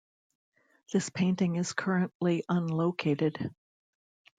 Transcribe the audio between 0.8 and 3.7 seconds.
This painting is currently unlocated.